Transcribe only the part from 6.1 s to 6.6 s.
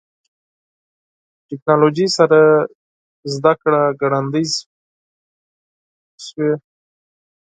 شوې.